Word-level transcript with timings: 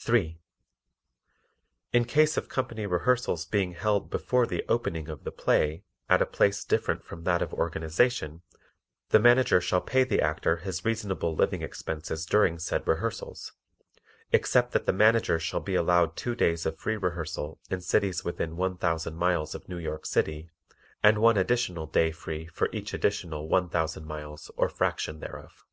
3. 0.00 0.40
In 1.92 2.04
case 2.06 2.36
of 2.36 2.48
company 2.48 2.86
rehearsals 2.86 3.46
being 3.46 3.74
held 3.74 4.10
before 4.10 4.44
the 4.44 4.64
opening 4.68 5.08
of 5.08 5.22
the 5.22 5.30
play 5.30 5.84
at 6.08 6.20
a 6.20 6.26
place 6.26 6.64
different 6.64 7.04
from 7.04 7.22
that 7.22 7.40
of 7.40 7.54
organization, 7.54 8.42
the 9.10 9.20
Manager 9.20 9.60
shall 9.60 9.80
pay 9.80 10.02
the 10.02 10.20
Actor 10.20 10.56
his 10.56 10.84
reasonable 10.84 11.36
living 11.36 11.62
expenses 11.62 12.26
during 12.26 12.58
said 12.58 12.84
rehearsals, 12.88 13.52
except 14.32 14.72
that 14.72 14.86
the 14.86 14.92
Manager 14.92 15.38
shall 15.38 15.60
be 15.60 15.76
allowed 15.76 16.16
two 16.16 16.34
days 16.34 16.66
of 16.66 16.76
free 16.80 16.96
rehearsal 16.96 17.60
in 17.70 17.80
cities 17.80 18.24
within 18.24 18.56
one 18.56 18.76
thousand 18.76 19.14
miles 19.14 19.54
of 19.54 19.68
New 19.68 19.78
York 19.78 20.04
City 20.04 20.50
and 21.00 21.18
one 21.18 21.36
additional 21.36 21.86
day 21.86 22.10
free 22.10 22.48
for 22.48 22.68
each 22.72 22.92
additional 22.92 23.48
one 23.48 23.68
thousand 23.68 24.04
miles 24.04 24.50
or 24.56 24.68
fraction 24.68 25.20
thereof. 25.20 25.64